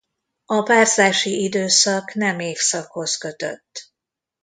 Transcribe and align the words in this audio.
A 0.45 0.63
párzási 0.63 1.43
időszak 1.43 2.13
nem 2.13 2.39
évszakhoz 2.39 3.15
kötött. 3.15 3.91